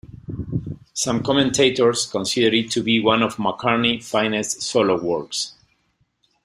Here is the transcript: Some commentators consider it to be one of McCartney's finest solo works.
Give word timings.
Some 0.95 1.21
commentators 1.21 2.07
consider 2.07 2.55
it 2.55 2.71
to 2.71 2.81
be 2.81 2.99
one 2.99 3.21
of 3.21 3.35
McCartney's 3.35 4.09
finest 4.09 4.63
solo 4.63 4.99
works. 4.99 5.53